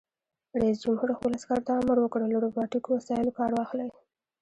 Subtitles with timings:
[0.61, 3.89] رئیس جمهور خپلو عسکرو ته امر وکړ؛ له روباټیکو وسایلو کار واخلئ!